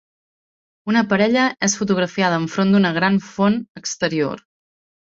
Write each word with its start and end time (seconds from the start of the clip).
Una 0.93 1.03
parella 1.11 1.43
és 1.69 1.77
fotografiada 1.81 2.41
enfront 2.45 2.75
d'una 2.77 2.95
gran 2.99 3.25
font 3.31 3.63
exterior. 3.85 4.45